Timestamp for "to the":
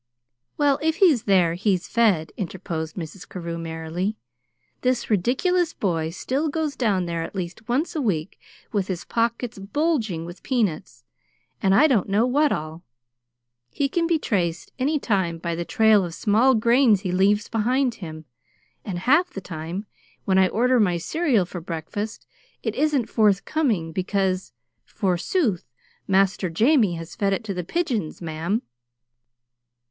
27.43-27.63